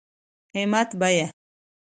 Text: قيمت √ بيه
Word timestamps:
قيمت 0.53 0.89
√ 0.99 0.99
بيه 1.01 1.27